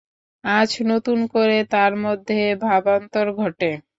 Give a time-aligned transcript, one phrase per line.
[0.43, 3.69] আজ নতুন করে তার মধ্যে ভাবান্তর ঘটে।